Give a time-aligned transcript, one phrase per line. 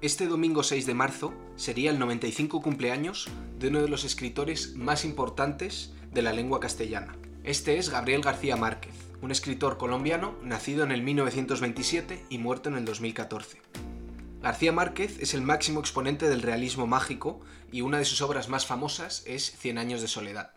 [0.00, 5.04] Este domingo 6 de marzo sería el 95 cumpleaños de uno de los escritores más
[5.04, 7.16] importantes de la lengua castellana.
[7.42, 12.76] Este es Gabriel García Márquez, un escritor colombiano nacido en el 1927 y muerto en
[12.76, 13.60] el 2014.
[14.40, 17.40] García Márquez es el máximo exponente del realismo mágico
[17.72, 20.52] y una de sus obras más famosas es Cien años de soledad.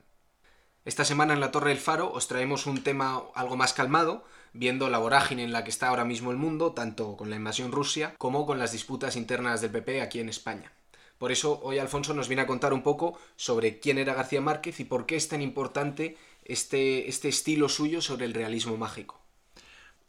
[0.83, 4.89] Esta semana en la Torre del Faro os traemos un tema algo más calmado, viendo
[4.89, 8.15] la vorágine en la que está ahora mismo el mundo, tanto con la invasión Rusia
[8.17, 10.71] como con las disputas internas del PP aquí en España.
[11.19, 14.79] Por eso hoy Alfonso nos viene a contar un poco sobre quién era García Márquez
[14.79, 19.20] y por qué es tan importante este, este estilo suyo sobre el realismo mágico.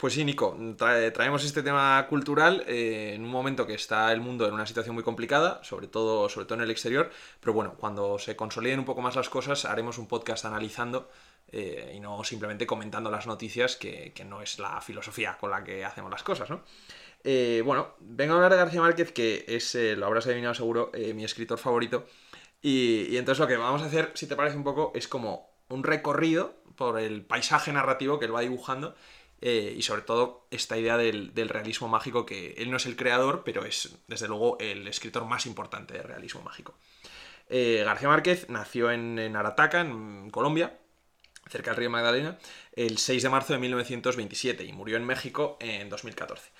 [0.03, 4.49] Pues sí, Nico, traemos este tema cultural eh, en un momento que está el mundo
[4.49, 8.19] en una situación muy complicada, sobre todo, sobre todo en el exterior, pero bueno, cuando
[8.19, 11.09] se consoliden un poco más las cosas, haremos un podcast analizando
[11.53, 15.85] eh, y no simplemente comentando las noticias, que, no es la filosofía con la que
[15.85, 16.65] hacemos las cosas, ¿no?
[17.23, 21.23] Eh, bueno, vengo a hablar de García Márquez, que es, lo habrás adivinado seguro, mi
[21.23, 22.07] escritor favorito,
[22.61, 25.85] y entonces lo que vamos a hacer, si te parece un poco, es como un
[25.85, 28.97] recorrido por el paisaje narrativo que él va dibujando
[29.45, 33.43] eh, y sobre todo esta idea del, realismo mágico, que él no es el creador,
[33.45, 36.79] pero es desde luego el escritor más importante de realismo mágico.
[37.49, 40.79] Eh, García Márquez nació en, Arataca, en Colombia,
[41.51, 42.39] cerca del río Magdalena,
[42.75, 46.51] el 6 de marzo de 1927 y murió en México en 2014.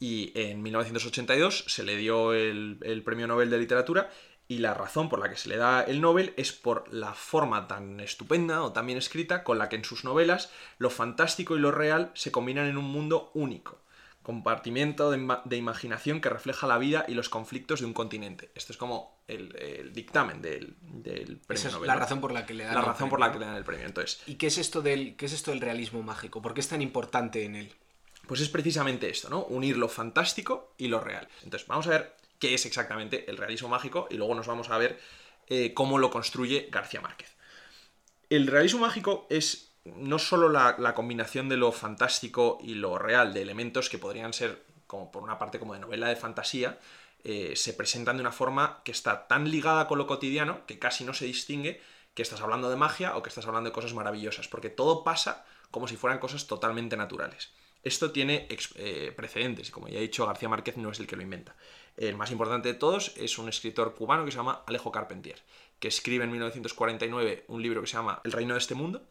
[0.00, 4.10] Y en 1982 se le dio el Premio Nobel de Literatura
[4.46, 7.66] y la razón por la que se le da el Nobel es por la forma
[7.66, 11.60] tan estupenda o tan bien escrita con la que en sus novelas lo fantástico y
[11.60, 13.78] lo real se combinan en un mundo único.
[14.22, 18.50] Compartimiento de, imaginación que refleja la vida y los conflictos de un continente.
[18.54, 21.88] Esto es como el, dictamen del, premio Esa es Nobel.
[21.88, 23.64] La razón por la que le dan la razón por la que le dan el
[23.64, 23.86] premio.
[23.86, 26.40] Entonces, ¿Y qué es esto del qué es esto del realismo mágico?
[26.40, 27.74] ¿Por qué es tan importante en él?
[28.26, 29.44] Pues es precisamente esto, ¿no?
[29.44, 31.28] Unir lo fantástico y lo real.
[31.42, 34.76] Entonces, vamos a ver qué es exactamente el realismo mágico y luego nos vamos a
[34.76, 35.00] ver
[35.46, 37.34] eh, cómo lo construye García Márquez.
[38.28, 43.40] El realismo mágico es no solo la, combinación de lo fantástico y lo real, de
[43.40, 46.78] elementos que podrían ser, como por una parte, como de novela de fantasía,
[47.22, 51.02] eh, se presentan de una forma que está tan ligada con lo cotidiano que casi
[51.04, 51.80] no se distingue
[52.12, 55.46] que estás hablando de magia o que estás hablando de cosas maravillosas, porque todo pasa
[55.70, 57.52] como si fueran cosas totalmente naturales.
[57.82, 61.16] Esto tiene eh, precedentes y como ya he dicho, García Márquez no es el que
[61.16, 61.56] lo inventa.
[61.96, 65.40] El más importante de todos es un escritor cubano que se llama Alejo Carpentier,
[65.78, 69.02] que escribe en 1949 un libro que se llama El reino de este mundo,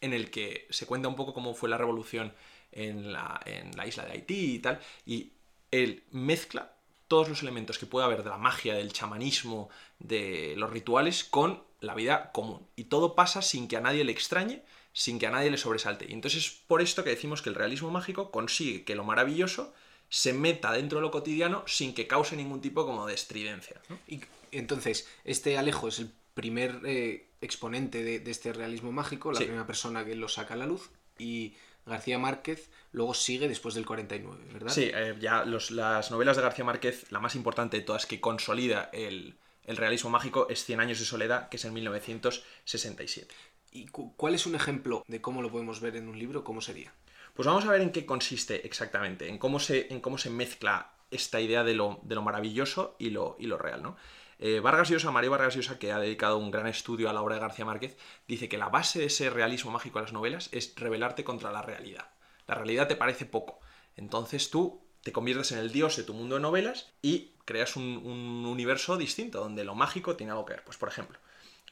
[0.00, 2.32] en el que se cuenta un poco cómo fue la revolución
[2.72, 3.40] en la,
[3.86, 5.32] isla de Haití y tal, y
[5.70, 6.72] él mezcla
[7.08, 11.62] todos los elementos que puede haber de la magia, del chamanismo, de los rituales, con
[11.80, 12.66] la vida común.
[12.76, 16.06] Y todo pasa sin que a nadie le extrañe, sin que a nadie le sobresalte.
[16.08, 19.72] Y entonces es por esto que decimos que el realismo mágico consigue que lo maravilloso
[20.08, 23.80] se meta dentro de lo cotidiano sin que cause ningún tipo como de estridencia.
[24.06, 24.20] Y
[24.52, 30.04] entonces, este Alejo es el primer eh, exponente de, este realismo mágico, la primera persona
[30.04, 31.54] que lo saca a la luz, y
[31.84, 34.72] García Márquez luego sigue después del 49, ¿verdad?
[34.72, 38.90] Sí, eh, ya las novelas de García Márquez, la más importante de todas que consolida
[38.92, 43.34] el, el realismo mágico es Cien años de soledad, que es en 1967.
[43.70, 46.44] ¿Y cuál es un ejemplo de cómo lo podemos ver en un libro?
[46.44, 46.92] ¿Cómo sería?
[47.34, 49.88] Pues vamos a ver en qué consiste exactamente, en cómo se,
[50.30, 53.96] mezcla esta idea de lo, maravilloso y lo, real, ¿no?
[54.40, 57.36] Eh, Vargas Llosa, María Vargas Llosa, que ha dedicado un gran estudio a la obra
[57.36, 57.96] de García Márquez,
[58.26, 61.62] dice que la base de ese realismo mágico de las novelas es rebelarte contra la
[61.62, 62.10] realidad.
[62.46, 63.60] La realidad te parece poco.
[63.96, 67.84] Entonces tú te conviertes en el dios de tu mundo de novelas y creas un,
[67.84, 70.64] un universo distinto, donde lo mágico tiene algo que ver.
[70.64, 71.18] Pues por ejemplo,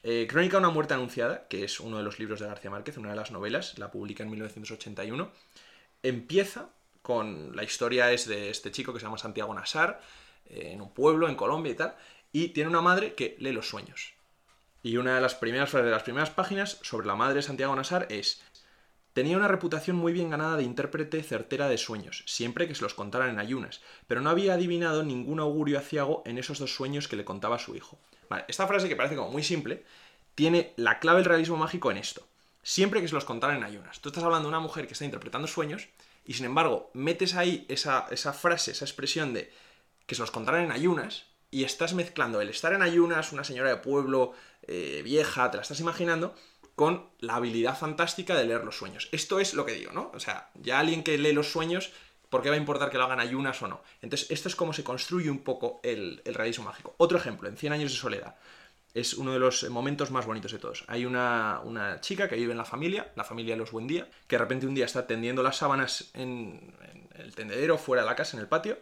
[0.03, 2.97] eh, Crónica de una muerte anunciada, que es uno de los libros de García Márquez,
[2.97, 5.31] una de las novelas, la publica en 1981,
[6.03, 6.69] empieza
[7.01, 10.01] con la historia es de este chico que se llama Santiago Nasar,
[10.45, 11.95] eh, en un pueblo en Colombia y tal,
[12.31, 14.13] y tiene una madre que lee los sueños.
[14.83, 18.07] Y una de las primeras de las primeras páginas sobre la madre de Santiago Nasar
[18.09, 18.41] es
[19.13, 22.93] Tenía una reputación muy bien ganada de intérprete certera de sueños, siempre que se los
[22.93, 27.15] contaran en ayunas, pero no había adivinado ningún augurio aciago en esos dos sueños que
[27.15, 27.97] le contaba su hijo
[28.47, 29.83] esta frase que parece como muy simple,
[30.35, 32.27] tiene la clave del realismo mágico en esto.
[32.63, 33.99] Siempre que se los contaran en ayunas.
[34.01, 35.87] Tú estás hablando de una mujer que está interpretando sueños
[36.25, 38.03] y sin embargo metes ahí esa,
[38.33, 39.51] frase, esa expresión de
[40.05, 43.69] que se los contaran en ayunas y estás mezclando el estar en ayunas, una señora
[43.69, 44.33] de pueblo
[44.67, 46.35] eh, vieja, te la estás imaginando,
[46.75, 49.09] con la habilidad fantástica de leer los sueños.
[49.11, 50.11] Esto es lo que digo, ¿no?
[50.13, 51.91] O sea, ya alguien que lee los sueños
[52.29, 53.81] ¿Por qué va a importar que lo hagan ayunas o no?
[54.01, 56.93] Entonces, esto es como se construye un poco el, realismo mágico.
[56.97, 58.35] Otro ejemplo, en 100 años de soledad.
[58.93, 60.83] Es uno de los momentos más bonitos de todos.
[60.87, 61.61] Hay una,
[62.01, 64.65] chica que vive en la familia, la familia de los Buen Día, que de repente
[64.65, 66.73] un día está tendiendo las sábanas en,
[67.15, 68.79] el tendedero, fuera de la casa, en el patio,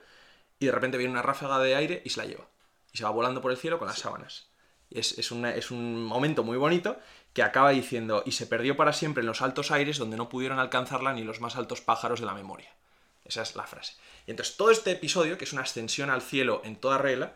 [0.60, 2.48] y de repente viene una ráfaga de aire y se la lleva.
[2.94, 4.50] Y se va volando por el cielo con las sábanas.
[4.90, 6.98] Es, es, es un momento muy bonito
[7.34, 10.58] que acaba diciendo, y se perdió para siempre en los altos aires donde no pudieron
[10.58, 12.74] alcanzarla ni los más altos pájaros de la memoria.
[13.26, 13.94] Esa es la frase.
[14.28, 17.36] Y entonces todo este episodio, que es una ascensión al cielo en toda regla,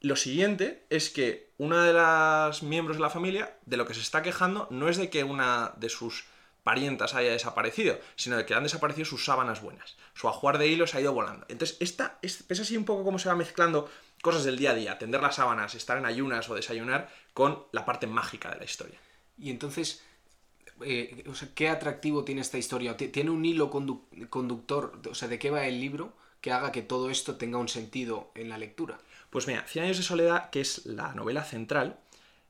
[0.00, 4.00] lo siguiente es que una de las miembros de la familia de lo que se
[4.00, 6.26] está quejando no es de que una de sus
[6.62, 9.96] parientas haya desaparecido, sino de que han desaparecido sus sábanas buenas.
[10.14, 11.46] Su ajuar de hilos ha ido volando.
[11.48, 13.90] Entonces, esta es, es así un poco como se va mezclando
[14.22, 17.84] cosas del día a día, tender las sábanas, estar en ayunas o desayunar, con la
[17.84, 19.00] parte mágica de la historia.
[19.38, 20.04] Y entonces,
[20.84, 22.96] eh, ¿qué atractivo tiene esta historia?
[22.96, 25.00] ¿Tiene un hilo conductor?
[25.10, 28.30] O sea, ¿de qué va el libro que haga que todo esto tenga un sentido
[28.34, 28.98] en la lectura?
[29.30, 31.98] Pues mira, Cien años de soledad, que es la novela central,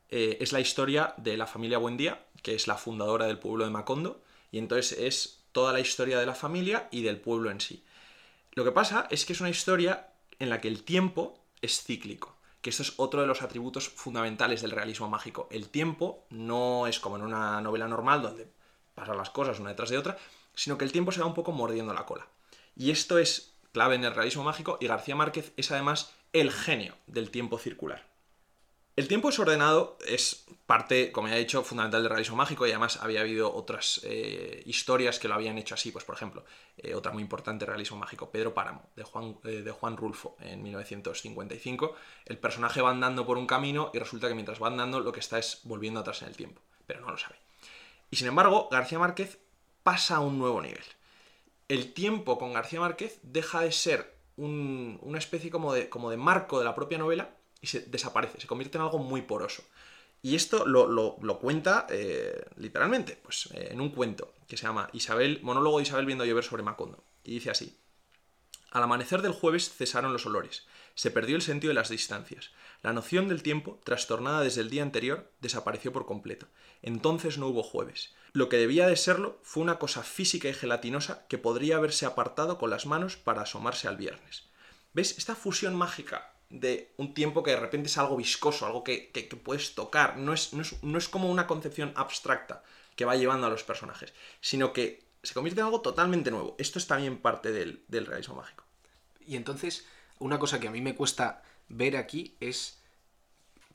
[0.09, 3.71] eh, es la historia de la familia Buendía, que es la fundadora del pueblo de
[3.71, 4.21] Macondo,
[4.51, 7.83] y entonces es toda la historia de la familia y del pueblo en sí.
[8.53, 10.07] Lo que pasa es que es una historia
[10.39, 14.61] en la que el tiempo es cíclico que esto es otro de los atributos fundamentales
[14.61, 15.47] del realismo mágico.
[15.51, 18.51] El tiempo no es como en una novela normal donde
[18.95, 20.17] pasan las cosas una detrás de otra,
[20.53, 22.27] sino que el tiempo se va un poco mordiendo la cola.
[22.75, 26.95] Y esto es clave en el realismo mágico y García Márquez es además el genio
[27.07, 28.07] del tiempo circular.
[28.99, 32.99] El tiempo desordenado es parte, como ya he dicho, fundamental del realismo mágico y además
[33.01, 35.89] había habido otras eh, historias que lo habían hecho así.
[35.89, 36.43] Pues, por ejemplo,
[36.75, 40.61] eh, otra muy importante realismo mágico, Pedro Páramo, de Juan, eh, de Juan Rulfo, en
[40.61, 41.95] 1955.
[42.25, 45.21] El personaje va andando por un camino y resulta que mientras va andando lo que
[45.21, 47.37] está es volviendo atrás en el tiempo, pero no lo sabe.
[48.11, 49.39] Y sin embargo, García Márquez
[49.81, 50.83] pasa a un nuevo nivel.
[51.69, 56.59] El tiempo con García Márquez deja de ser una especie como de, como de marco
[56.59, 59.63] de la propia novela y se desaparece, se convierte en algo muy poroso.
[60.21, 65.39] Y esto lo, cuenta eh, literalmente, pues eh, en un cuento que se llama Isabel,
[65.43, 67.03] monólogo de Isabel viendo llover sobre Macondo.
[67.23, 67.77] Y dice así:
[68.71, 72.51] Al amanecer del jueves cesaron los olores, se perdió el sentido de las distancias.
[72.81, 76.47] La noción del tiempo, trastornada desde el día anterior, desapareció por completo.
[76.81, 78.13] Entonces no hubo jueves.
[78.33, 82.57] Lo que debía de serlo fue una cosa física y gelatinosa que podría haberse apartado
[82.57, 84.49] con las manos para asomarse al viernes.
[84.93, 85.17] ¿Ves?
[85.17, 89.11] Esta fusión mágica de un tiempo que de repente es algo viscoso, algo que,
[89.43, 90.17] puedes tocar.
[90.17, 92.63] No es, no, es, como una concepción abstracta
[92.95, 96.55] que va llevando a los personajes, sino que se convierte en algo totalmente nuevo.
[96.57, 98.63] Esto es también parte del, del realismo mágico.
[99.25, 99.85] Y entonces,
[100.17, 102.79] una cosa que a mí me cuesta ver aquí es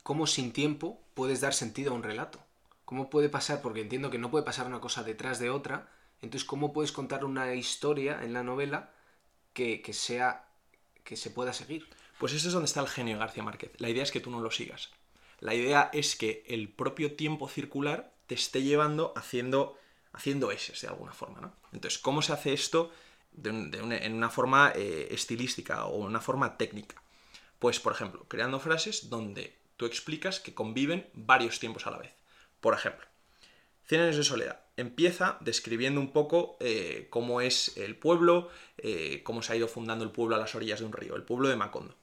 [0.03, 2.41] cómo sin tiempo puedes dar sentido a un relato.
[2.85, 3.63] ¿Cómo puede pasar?
[3.63, 5.89] Porque entiendo que no puede pasar una cosa detrás de otra.
[6.21, 8.91] Entonces, ¿cómo puedes contar una historia en la novela
[9.53, 10.49] que, que sea
[11.05, 11.89] que se pueda seguir?
[12.19, 13.73] Pues eso es donde está el genio García Márquez.
[13.79, 14.91] La idea es que tú no lo sigas.
[15.41, 19.77] La idea es que el propio tiempo circular te esté llevando haciendo,
[20.13, 21.41] haciendo eses de alguna forma.
[21.41, 21.53] ¿no?
[21.73, 22.93] Entonces, ¿cómo se hace esto
[23.43, 27.03] en una forma eh, estilística o una forma técnica?
[27.59, 32.13] Pues, por ejemplo, creando frases donde tú explicas que conviven varios tiempos a la vez.
[32.61, 33.07] Por ejemplo,
[33.87, 34.61] Cien años de soledad.
[34.79, 40.07] Empieza describiendo un poco eh, cómo es el pueblo, eh, cómo se ha ido fundando
[40.07, 41.95] el pueblo a las orillas de un río, el pueblo de Macondo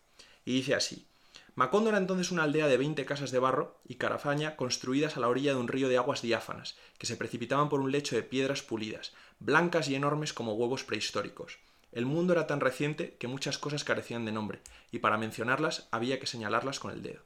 [0.45, 1.07] y dice así.
[1.55, 5.27] Macondo era entonces una aldea de 20 casas de barro y carafaña construidas a la
[5.27, 8.61] orilla de un río de aguas diáfanas, que se precipitaban por un lecho de piedras
[8.61, 11.59] pulidas, blancas y enormes como huevos prehistóricos.
[11.91, 14.61] El mundo era tan reciente que muchas cosas carecían de nombre,
[14.91, 17.21] y para mencionarlas había que señalarlas con el dedo.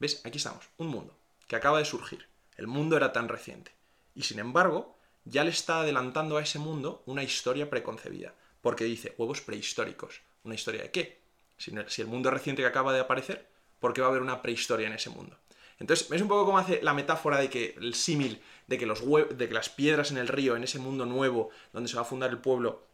[0.00, 0.22] ¿Ves?
[0.24, 1.16] Aquí estamos, un mundo,
[1.46, 2.26] que acaba de surgir.
[2.56, 3.70] El mundo era tan reciente.
[4.16, 9.14] Y sin embargo, ya le está adelantando a ese mundo una historia preconcebida, porque dice
[9.18, 10.20] huevos prehistóricos.
[10.42, 11.17] ¿Una historia de qué?
[11.58, 13.46] Si, el mundo reciente que acaba de aparecer,
[13.80, 15.36] ¿por qué va a haber una prehistoria en ese mundo?
[15.78, 19.02] Entonces, es un poco como hace la metáfora de que el símil de que, los
[19.04, 22.04] de que las piedras en el río, en ese mundo nuevo donde se va a
[22.04, 22.86] fundar el pueblo,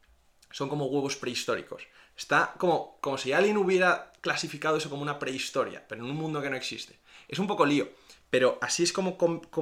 [0.50, 1.82] son como huevos prehistóricos.
[2.16, 6.40] Está como, como si alguien hubiera clasificado eso como una prehistoria, pero en un mundo
[6.40, 6.98] que no existe.
[7.28, 7.88] Es un poco lío,
[8.34, 9.16] pero así es como,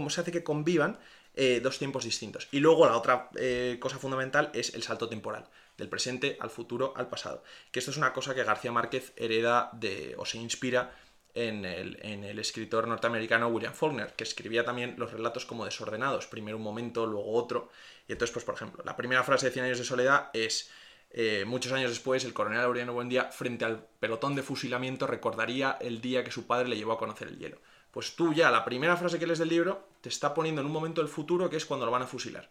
[0.09, 0.99] se hace que convivan
[1.35, 2.49] eh, dos tiempos distintos.
[2.53, 5.45] Y luego la otra eh, cosa fundamental es el salto temporal
[5.77, 7.45] del presente al futuro al pasado.
[7.71, 10.97] Que esto es una cosa que García Márquez hereda de, o se inspira
[11.35, 16.27] en el, en el, escritor norteamericano William Faulkner, que escribía también los relatos como desordenados,
[16.27, 17.69] primero un momento, luego otro.
[18.09, 20.71] Y entonces, pues por ejemplo, la primera frase de Cien años de soledad es,
[21.11, 26.01] eh, muchos años después, el coronel Aureliano Buendía, frente al pelotón de fusilamiento, recordaría el
[26.01, 27.59] día que su padre le llevó a conocer el hielo.
[27.93, 30.73] Pues tú ya, la primera frase que lees del libro, te está poniendo en un
[30.73, 32.51] momento el futuro que es cuando lo van a fusilar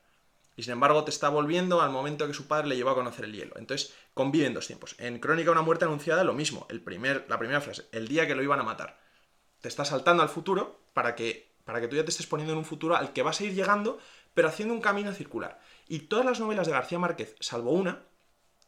[0.55, 3.25] y sin embargo te está volviendo al momento que su padre le llevó a conocer
[3.25, 3.53] el hielo.
[3.57, 4.95] Entonces conviven dos tiempos.
[4.99, 8.35] En Crónica una muerte anunciada lo mismo, el primer, la primera frase, el día que
[8.35, 8.99] lo iban a matar.
[9.61, 12.59] Te está saltando al futuro para que, para que tú ya te estés poniendo en
[12.59, 13.99] un futuro al que vas a ir llegando,
[14.33, 15.59] pero haciendo un camino circular.
[15.87, 18.03] Y todas las novelas de García Márquez, salvo una,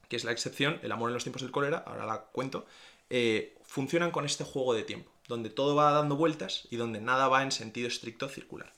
[0.08, 2.66] que es la excepción, el amor en los tiempos del cólera, ahora la cuento,
[3.10, 7.28] eh, funcionan con este juego de tiempo, donde todo va dando vueltas y donde nada
[7.28, 8.74] va en sentido estricto circular.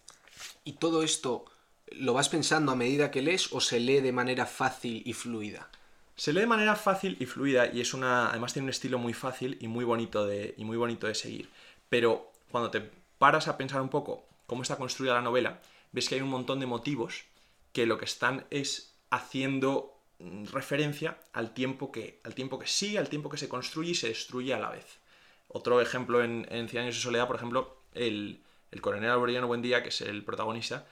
[0.64, 1.46] ¿Y todo esto
[1.92, 5.70] lo vas pensando a medida que lees o se lee de manera fácil y fluida?
[6.16, 9.14] Se lee de manera fácil y fluida y es una, además tiene un estilo muy
[9.14, 11.50] fácil y muy bonito de, y muy bonito de seguir.
[11.90, 15.62] Pero cuando te paras a pensar un poco cómo está construida la novela,
[15.92, 17.26] ves que hay un montón de motivos
[17.74, 22.98] que lo que están es haciendo mm, referencia al tiempo que, al tiempo que sigue,
[22.98, 24.86] al tiempo que se construye y se destruye a la vez.
[25.56, 29.84] Otro ejemplo en, en Cien años de soledad, por ejemplo, el, el coronel Alborillano Buendía,
[29.84, 30.86] que es el protagonista,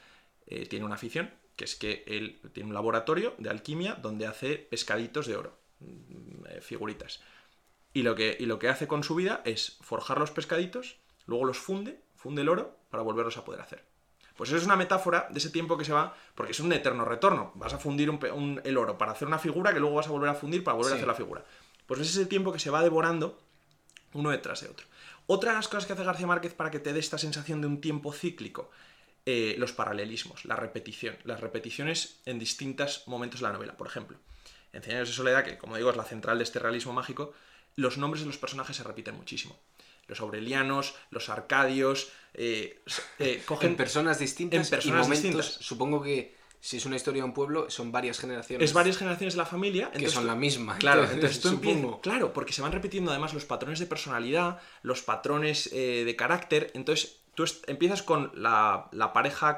[0.48, 4.56] eh, tiene una afición, que es que él tiene un laboratorio de alquimia donde hace
[4.56, 7.20] pescaditos de oro, mm, eh, figuritas.
[7.92, 11.44] Y lo, que, y lo que hace con su vida es forjar los pescaditos, luego
[11.44, 13.84] los funde, funde el oro para volverlos a poder hacer.
[14.38, 17.04] Pues eso es una metáfora de ese tiempo que se va, porque es un eterno
[17.04, 17.52] retorno.
[17.56, 18.10] Vas a fundir
[18.64, 20.94] el oro para hacer una figura que luego vas a volver a fundir para volver
[20.94, 21.44] a hacer la figura.
[21.86, 23.38] Pues es ese tiempo que se va devorando
[24.14, 24.86] uno detrás de otro.
[25.28, 27.68] Otra de las cosas que hace García Márquez para que te dé esta sensación de
[27.68, 28.70] un tiempo cíclico,
[29.26, 33.78] eh, los paralelismos, la repetición, las repeticiones en distintos momentos de la novela.
[33.78, 34.18] Por ejemplo,
[34.74, 37.34] en Cien años de soledad, que como digo es la central de este realismo mágico,
[37.76, 39.58] los nombres de los personajes se repiten muchísimo.
[40.08, 42.82] Los aurelianos, los arcadios, eh,
[43.20, 45.46] eh, cogen personas distintas en personas distintas.
[45.46, 48.64] Supongo que si es una historia de un pueblo, son varias generaciones.
[48.64, 49.92] Es varias generaciones de la familia.
[49.92, 50.78] que son la misma.
[50.80, 55.02] Claro, entonces tú empiezas, Claro, porque se van repitiendo además los patrones de personalidad, los
[55.02, 56.72] patrones eh, de carácter.
[56.74, 59.58] Entonces tú empiezas con la, pareja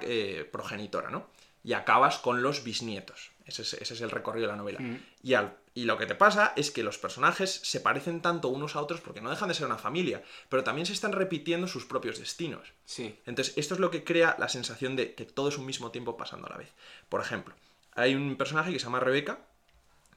[0.51, 1.27] progenitora, ¿no?
[1.63, 3.34] Y acabas con los bisnietos.
[3.45, 4.79] Ese es, el recorrido de la novela.
[4.79, 5.03] Mm.
[5.21, 8.75] Y, al, y lo que te pasa es que los personajes se parecen tanto unos
[8.75, 11.85] a otros porque no dejan de ser una familia, pero también se están repitiendo sus
[11.85, 12.73] propios destinos.
[12.85, 13.19] Sí.
[13.25, 16.17] Entonces, esto es lo que crea la sensación de que todo es un mismo tiempo
[16.17, 16.73] pasando a la vez.
[17.07, 17.53] Por ejemplo,
[17.93, 19.39] hay un personaje que se llama Rebeca,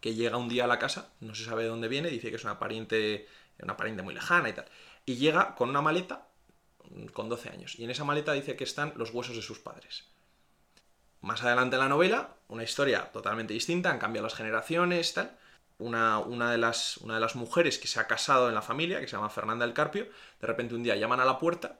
[0.00, 2.36] que llega un día a la casa, no se sabe de dónde viene, dice que
[2.36, 3.26] es una pariente,
[3.60, 4.66] una pariente muy lejana y tal.
[5.04, 6.28] Y llega con una maleta
[7.12, 7.78] con 12 años.
[7.78, 10.04] Y en esa maleta dice que están los huesos de sus padres.
[11.20, 15.36] Más adelante en la novela, una historia totalmente distinta, han cambiado las generaciones, tal.
[15.78, 19.00] Una, una, de las, una de las mujeres que se ha casado en la familia,
[19.00, 20.08] que se llama Fernanda del Carpio,
[20.40, 21.78] de repente un día llaman a la puerta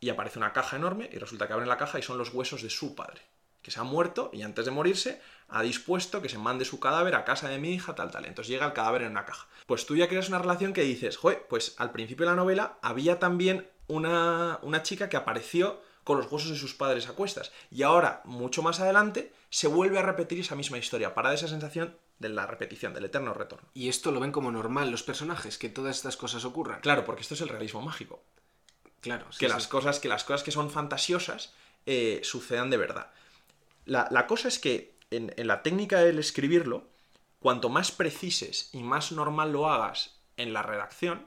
[0.00, 2.62] y aparece una caja enorme y resulta que abren la caja y son los huesos
[2.62, 3.22] de su padre,
[3.62, 7.14] que se ha muerto y antes de morirse ha dispuesto que se mande su cadáver
[7.14, 8.24] a casa de mi hija, tal, tal.
[8.24, 9.46] Entonces llega el cadáver en una caja.
[9.66, 12.78] Pues tú ya creas una relación que dices, joder, pues al principio de la novela
[12.82, 17.50] había también una, una chica que apareció con los huesos de sus padres a cuestas.
[17.68, 21.96] Y ahora, mucho más adelante, se vuelve a repetir esa misma historia, para esa sensación
[22.20, 23.68] de la repetición, del eterno retorno.
[23.74, 26.80] Y esto lo ven como normal los personajes, que todas estas cosas ocurran.
[26.80, 28.22] Claro, porque esto es el realismo mágico.
[29.00, 31.54] Claro, que, Las cosas, que las cosas que son fantasiosas
[31.86, 33.10] eh, sucedan de verdad.
[33.84, 36.86] La, cosa es que en, en la técnica del escribirlo,
[37.40, 41.26] cuanto más precises y más normal lo hagas en la redacción,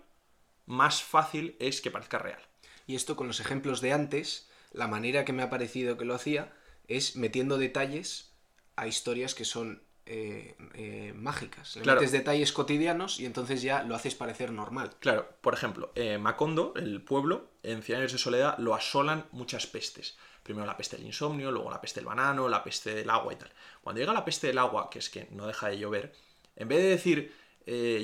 [0.65, 2.41] más fácil es que parezca real.
[2.87, 6.15] Y esto con los ejemplos de antes, la manera que me ha parecido que lo
[6.15, 6.53] hacía
[6.87, 8.31] es metiendo detalles
[8.75, 11.75] a historias que son eh, eh, mágicas.
[11.75, 14.95] Le metes detalles cotidianos y entonces ya lo haces parecer normal.
[14.99, 19.67] Claro, por ejemplo, eh, Macondo, el pueblo, en Cien años de soledad, lo asolan muchas
[19.67, 20.17] pestes.
[20.41, 23.35] Primero la peste del insomnio, luego la peste del banano, la peste del agua y
[23.35, 23.51] tal.
[23.81, 26.15] Cuando llega la peste del agua, que es que no deja de llover,
[26.55, 27.35] en vez de decir,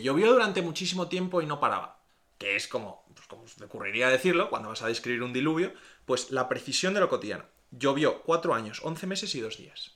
[0.04, 1.95] llovió durante muchísimo tiempo y no paraba,
[2.38, 5.74] que es como, pues como te ocurriría decirlo cuando vas a describir un diluvio,
[6.06, 7.46] pues la precisión de lo cotidiano.
[7.72, 9.96] Llovió cuatro años, once meses y dos días.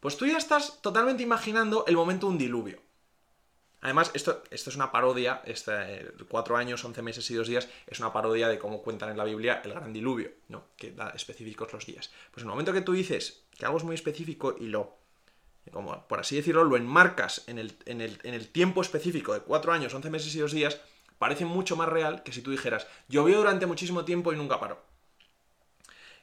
[0.00, 2.80] Pues tú ya estás totalmente imaginando el momento de un diluvio.
[3.82, 7.98] Además, esto, esto es una parodia, este, cuatro años, once meses y dos días, es
[7.98, 10.68] una parodia de cómo cuentan en la Biblia el gran diluvio, ¿no?
[10.76, 12.12] Que da específicos los días.
[12.30, 14.98] Pues en el momento que tú dices que algo es muy específico y lo,
[15.72, 19.40] como por así decirlo, lo enmarcas en el, en el, en el tiempo específico de
[19.40, 20.80] cuatro años, once meses y dos días,
[21.22, 24.84] parece mucho más real que si tú dijeras, llovió durante muchísimo tiempo y nunca paró.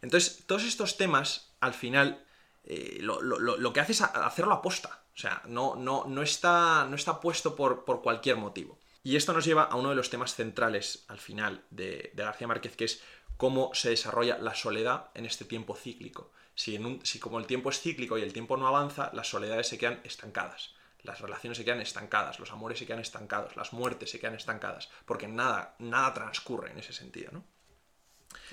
[0.02, 2.22] Entonces, todos estos temas, al final,
[2.66, 5.04] eh, lo, que hace es hacerlo aposta.
[5.16, 8.78] O sea, no, no, no, está, no está puesto por, por, cualquier motivo.
[9.02, 12.76] Y esto nos lleva a uno de los temas centrales, al final, de, García Márquez,
[12.76, 13.02] que es
[13.38, 16.34] cómo se desarrolla la soledad en este tiempo cíclico.
[16.56, 19.30] Si, en un, si como el tiempo es cíclico y el tiempo no avanza, las
[19.30, 23.74] soledades se quedan estancadas las relaciones se quedan estancadas, los amores se quedan estancados, las
[23.74, 27.44] muertes se quedan estancadas, porque nada, nada transcurre en ese sentido, ¿no?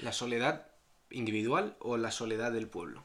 [0.03, 0.67] La soledad
[1.11, 3.05] individual o la soledad del pueblo?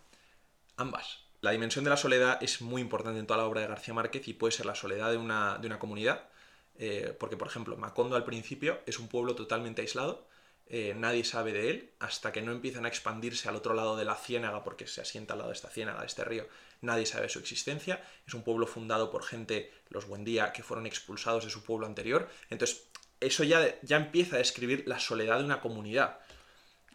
[0.77, 1.19] Ambas.
[1.41, 4.27] La dimensión de la soledad es muy importante en toda la obra de García Márquez
[4.27, 6.29] y puede ser la soledad de una, comunidad,
[6.75, 10.27] eh, porque por ejemplo, Macondo al principio es un pueblo totalmente aislado,
[10.73, 14.05] eh, nadie sabe de él, hasta que no empiezan a expandirse al otro lado de
[14.05, 16.47] la ciénaga, porque se asienta al lado de esta ciénaga, de este río,
[16.79, 18.01] nadie sabe de su existencia.
[18.25, 22.29] Es un pueblo fundado por gente, los Buendía, que fueron expulsados de su pueblo anterior.
[22.49, 22.87] Entonces,
[23.19, 26.19] eso ya, ya empieza a describir la soledad de una comunidad.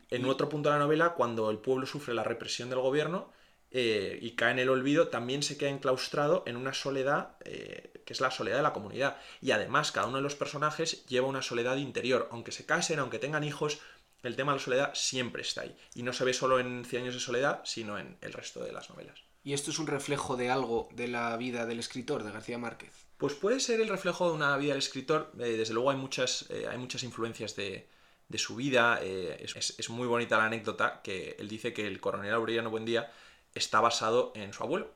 [0.09, 3.31] En otro punto de la novela, cuando el pueblo sufre la represión del gobierno,
[3.71, 8.13] eh, y cae en el olvido, también se queda enclaustrado en una soledad eh, que
[8.13, 9.19] es la soledad de la comunidad.
[9.41, 12.29] Y además, cada uno de los personajes lleva una soledad interior.
[12.31, 13.81] Aunque se casen, aunque tengan hijos,
[14.23, 15.77] el tema de la soledad siempre está ahí.
[15.95, 18.73] Y no se ve solo en Cien años de soledad, sino en el resto de
[18.73, 19.19] las novelas.
[19.43, 22.93] ¿Y esto es un reflejo de algo de la vida del escritor, de García Márquez?
[23.19, 25.33] Pues puede ser el reflejo de una vida del escritor.
[25.39, 27.89] Eh, desde luego hay muchas, hay muchas influencias de,
[28.37, 29.01] su vida.
[29.03, 33.13] es, muy bonita la anécdota que él dice que el coronel Aureliano Buendía
[33.57, 34.91] está basado en su abuelo.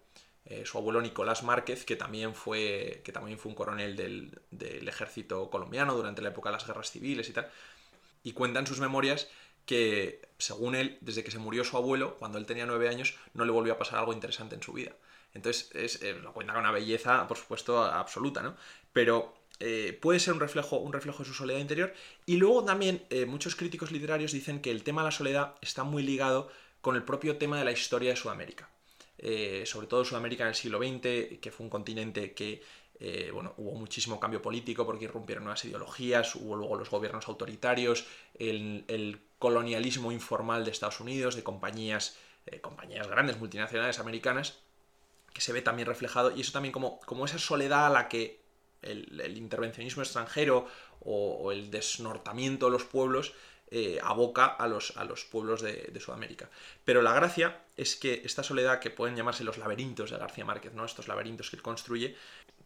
[0.46, 5.50] Eh, su abuelo Nicolás Márquez, que también fue, que también fue un coronel del, ejército
[5.50, 7.48] colombiano durante la época de las guerras civiles y tal.
[8.24, 9.28] Y cuenta en sus memorias
[9.66, 13.44] que, según él, desde que se murió su abuelo, cuando él tenía nueve años, no
[13.44, 14.92] le volvió a pasar algo interesante en su vida.
[15.34, 18.56] Entonces, es, eh, lo cuenta con una belleza, por supuesto, absoluta, ¿no?
[18.92, 21.94] Pero eh, puede ser un reflejo, un reflejo de su soledad interior.
[22.26, 26.02] Y luego también muchos críticos literarios dicen que el tema de la soledad está muy
[26.02, 26.50] ligado
[26.80, 28.68] con el propio tema de la historia de Sudamérica.
[29.18, 32.62] Eh, sobre todo Sudamérica en el siglo XX, que fue un continente que
[33.02, 38.06] eh, bueno, hubo muchísimo cambio político porque irrumpieron nuevas ideologías, hubo luego los gobiernos autoritarios,
[38.38, 44.58] el, colonialismo informal de Estados Unidos, de compañías, eh, compañías grandes, multinacionales americanas,
[45.32, 48.40] que se ve también reflejado, y eso también como, como esa soledad a la que
[48.82, 50.66] el, intervencionismo extranjero
[51.00, 53.32] o, el desnortamiento de los pueblos
[53.72, 56.48] eh, aboca a los, a los pueblos de, Sudamérica.
[56.84, 60.72] Pero la gracia es que esta soledad, que pueden llamarse los laberintos de García Márquez,
[60.74, 60.84] ¿no?
[60.84, 62.16] estos laberintos que él construye,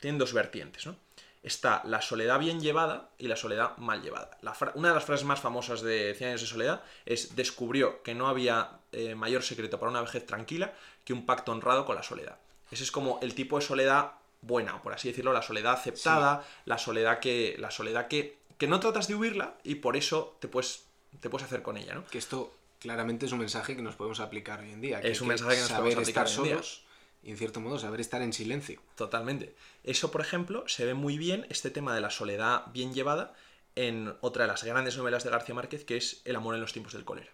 [0.00, 0.87] tienen dos vertientes.
[0.87, 0.96] ¿no?
[1.42, 4.38] Está la soledad bien llevada y la soledad mal llevada.
[4.75, 8.28] una de las frases más famosas de Cien años de soledad es descubrió que no
[8.28, 10.73] había eh, mayor secreto para una vejez tranquila
[11.04, 12.38] que un pacto honrado con la soledad.
[12.71, 16.78] Ese es como el tipo de soledad buena, por así decirlo, la soledad aceptada, la
[16.78, 20.83] soledad que la soledad que, que no tratas de huirla y por eso te puedes
[21.20, 22.06] te puedes hacer con ella, ¿no?
[22.06, 25.00] Que esto claramente es un mensaje que nos podemos aplicar hoy en día.
[25.00, 26.84] es un mensaje que nos podemos aplicar estar solos
[27.22, 28.80] y en cierto modo saber estar en silencio.
[28.96, 29.54] Totalmente.
[29.82, 33.34] Eso, por ejemplo, se ve muy bien este tema de la soledad bien llevada
[33.76, 36.72] en otra de las grandes novelas de García Márquez, que es El amor en los
[36.72, 37.30] tiempos del cólera.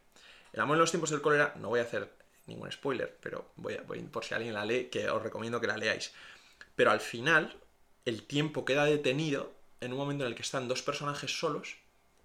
[0.52, 2.12] El amor en los tiempos del cólera, no voy a hacer
[2.46, 5.66] ningún spoiler, pero voy a, voy, por si alguien la lee, que os recomiendo que
[5.66, 6.12] la leáis.
[6.76, 7.56] Pero al final,
[8.04, 11.76] el tiempo queda detenido en un momento en el que están dos personajes solos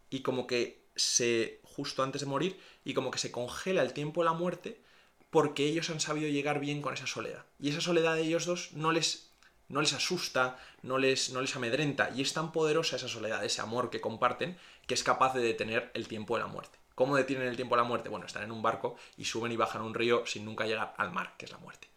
[0.09, 4.21] y como que se justo antes de morir y como que se congela el tiempo
[4.21, 4.81] de la muerte
[5.29, 7.45] porque ellos han sabido llegar bien con esa soledad.
[7.59, 9.31] Y esa soledad de ellos dos no les,
[9.67, 12.09] no les asusta, no les, no les amedrenta.
[12.15, 15.91] Y es tan poderosa esa soledad, ese amor que comparten, que es capaz de detener
[15.93, 16.79] el tiempo de la muerte.
[16.95, 18.07] ¿Cómo detienen el tiempo de la muerte?
[18.07, 21.11] Bueno, están en un barco y suben y bajan un río sin nunca llegar al
[21.11, 21.89] mar, que es la muerte.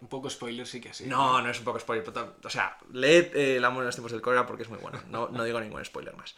[0.00, 1.06] un poco spoiler sí que sí.
[1.06, 2.04] No, no es un poco spoiler.
[2.44, 5.02] O sea, leed eh, El amor en los tiempos del cólera porque es muy bueno.
[5.08, 6.36] No, no digo ningún spoiler más.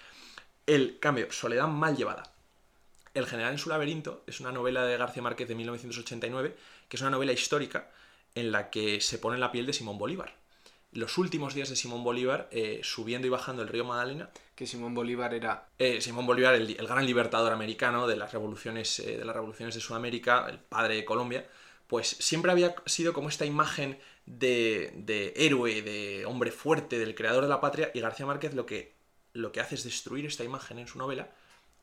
[0.69, 2.31] El cambio, Soledad mal llevada.
[3.15, 6.55] El general en su laberinto es una novela de García Márquez de 1989,
[6.91, 7.89] que es una novela histórica
[8.35, 10.35] en la que se pone en la piel de Simón Bolívar.
[10.93, 14.29] Los últimos días de Simón Bolívar, eh, subiendo y bajando el río Magdalena.
[14.55, 15.69] Que Simón Bolívar era.
[15.79, 19.81] Eh, Simón Bolívar, el, gran libertador americano de las revoluciones, eh, de las revoluciones de
[19.81, 21.49] Sudamérica, el padre de Colombia,
[21.87, 27.45] pues siempre había sido como esta imagen de, de héroe, de hombre fuerte, del creador
[27.45, 28.98] de la patria, y García Márquez lo que
[29.39, 31.31] lo que hace es destruir esta imagen en su novela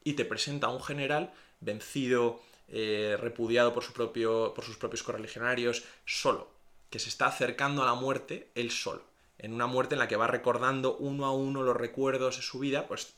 [0.04, 5.04] y te presenta a un general vencido, eh, repudiado por, su propio, por sus propios
[5.04, 6.50] correligionarios, solo,
[6.90, 9.04] que se está acercando a la muerte él solo.
[9.38, 12.60] En una muerte en la que va recordando uno a uno los recuerdos de su
[12.60, 13.16] vida, pues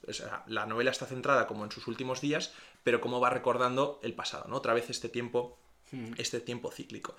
[0.48, 4.46] la novela está centrada como en sus últimos días, pero como va recordando el pasado,
[4.48, 4.56] ¿no?
[4.56, 5.60] Otra vez este tiempo,
[5.92, 6.14] hmm.
[6.18, 7.16] este tiempo cíclico.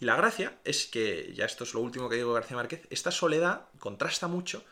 [0.00, 3.10] Y la gracia es que, ya esto es lo último que digo García Márquez, esta
[3.10, 4.64] soledad contrasta mucho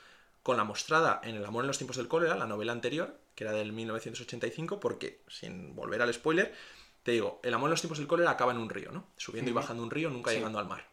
[0.47, 3.43] con la mostrada en El amor en los tiempos del cólera, la novela anterior, que
[3.43, 6.55] era del 1985, porque, sin volver al spoiler,
[7.03, 9.09] te digo, El amor en los tiempos del cólera acaba en un río, ¿no?
[9.17, 10.87] Subiendo y bajando un río, nunca llegando al mar.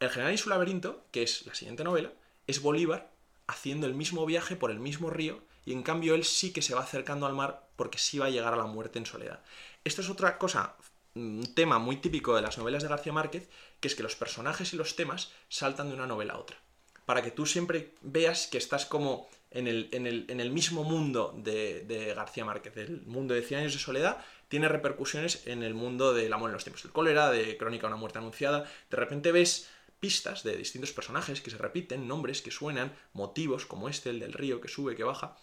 [0.00, 2.10] El general y su laberinto, que es la siguiente novela,
[2.46, 3.10] es Bolívar
[3.48, 6.74] haciendo el mismo viaje por el mismo río y en cambio él sí que se
[6.74, 9.42] va acercando al mar porque sí va a llegar a la muerte en soledad.
[9.84, 10.74] Esto es otra cosa,
[11.14, 14.72] un tema muy típico de las novelas de García Márquez, que es que los personajes
[14.72, 16.56] y los temas saltan de una novela a otra
[17.08, 22.12] para que tú siempre veas que estás como en el, en el, mismo mundo de,
[22.14, 22.76] García Márquez.
[22.76, 26.52] El mundo de Cien años de soledad tiene repercusiones en el mundo del amor en
[26.52, 28.70] los tiempos del cólera, de Crónica de una muerte anunciada.
[28.90, 33.88] De repente ves pistas de distintos personajes que se repiten, nombres que suenan, motivos como
[33.88, 35.38] este, el del río que sube, que baja.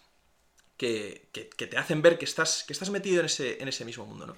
[0.76, 4.28] que, te hacen ver que estás, que estás metido en ese, en ese mismo mundo,
[4.28, 4.36] ¿no?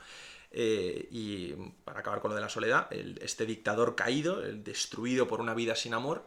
[0.50, 1.52] Eh, y
[1.84, 5.76] para acabar con lo de la soledad, este dictador caído, el destruido por una vida
[5.76, 6.26] sin amor,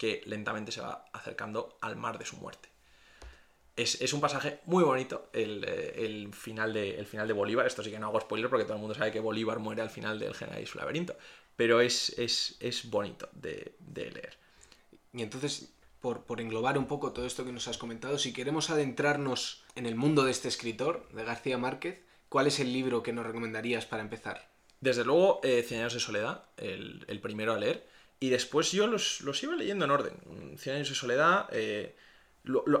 [0.00, 2.70] que lentamente se va acercando al mar de su muerte.
[3.76, 7.66] Es, un pasaje muy bonito eh, el, final de, el final de Bolívar.
[7.66, 9.90] Esto sí que no hago spoiler porque todo el mundo sabe que Bolívar muere al
[9.90, 11.16] final del General y su laberinto.
[11.54, 14.38] Pero es, es, bonito de, leer.
[15.12, 18.70] Y entonces, por, por, englobar un poco todo esto que nos has comentado, si queremos
[18.70, 23.12] adentrarnos en el mundo de este escritor, de García Márquez, ¿cuál es el libro que
[23.12, 24.48] nos recomendarías para empezar?
[24.80, 27.86] Desde luego, eh, Cien años de soledad, el, primero a leer.
[28.20, 30.56] Y después yo los, iba leyendo en orden.
[30.58, 31.48] Cien años de soledad...
[31.52, 31.96] Eh,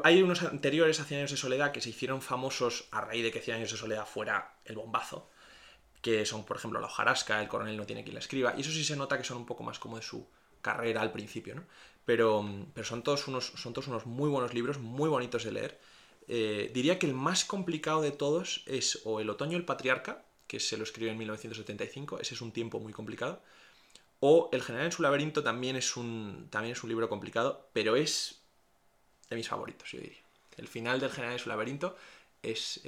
[0.04, 3.30] hay unos anteriores a Cien años de soledad que se hicieron famosos a raíz de
[3.30, 5.30] que Cien años de soledad fuera el bombazo,
[6.00, 8.70] que son, por ejemplo, La hojarasca, El coronel no tiene quien la escriba, y eso
[8.70, 10.26] sí se nota que son un poco más como de su
[10.62, 11.64] carrera al principio, ¿no?
[12.04, 15.78] Pero, pero son, todos unos, son todos unos muy buenos libros, muy bonitos de leer.
[16.26, 20.58] Eh, diría que el más complicado de todos es o El otoño el patriarca, que
[20.58, 23.42] se lo escribió en 1975, ese es un tiempo muy complicado,
[24.20, 27.96] o El general en su laberinto también es un, también es un libro complicado, pero
[27.96, 28.42] es
[29.30, 30.18] de mis favoritos, yo diría.
[30.56, 31.96] El final del General de su laberinto
[32.42, 32.80] es,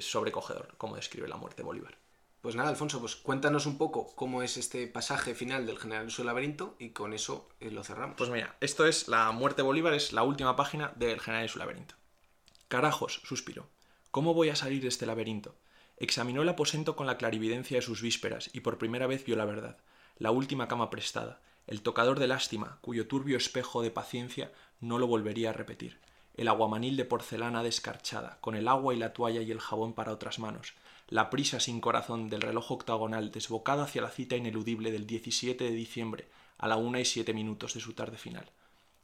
[0.00, 1.96] sobrecogedor, como describe la muerte de Bolívar.
[2.42, 6.12] Pues nada, Alfonso, pues cuéntanos un poco cómo es este pasaje final del General de
[6.12, 8.16] su laberinto y con eso eh, lo cerramos.
[8.16, 11.52] Pues mira, esto es la muerte de Bolívar, es la última página del General de
[11.52, 11.94] su laberinto.
[12.68, 13.68] Carajos, suspiró.
[14.10, 15.56] ¿Cómo voy a salir de este laberinto?
[15.96, 19.44] Examinó el aposento con la clarividencia de sus vísperas y por primera vez vio la
[19.46, 19.78] verdad,
[20.18, 25.06] la última cama prestada, el tocador de lástima, cuyo turbio espejo de paciencia no lo
[25.06, 26.00] volvería a repetir,
[26.34, 30.12] el aguamanil de porcelana descarchada, con el agua y la toalla y el jabón para
[30.12, 30.74] otras manos,
[31.08, 35.70] la prisa sin corazón del reloj octagonal desbocada hacia la cita ineludible del 17 de
[35.70, 38.50] diciembre a la una y siete minutos de su tarde final.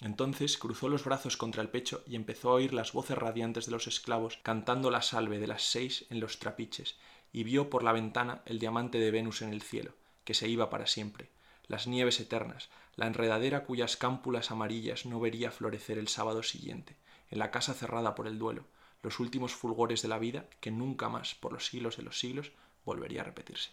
[0.01, 3.73] Entonces cruzó los brazos contra el pecho y empezó a oír las voces radiantes de
[3.73, 6.97] los esclavos cantando la salve de las seis en los trapiches,
[7.33, 10.71] y vio por la ventana el diamante de Venus en el cielo, que se iba
[10.71, 11.31] para siempre,
[11.67, 16.97] las nieves eternas, la enredadera cuyas cámpulas amarillas no vería florecer el sábado siguiente,
[17.31, 18.65] en la casa cerrada por el duelo,
[19.03, 22.53] los últimos fulgores de la vida que nunca más, por los siglos de los siglos,
[22.85, 23.71] volvería a repetirse.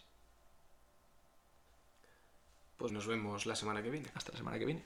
[2.77, 4.09] Pues nos vemos la semana que viene.
[4.15, 4.83] Hasta la semana que viene.